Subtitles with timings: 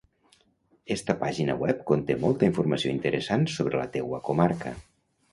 [0.95, 4.73] Esta pàgina web conté molta informació interessant sobre la teua comarca.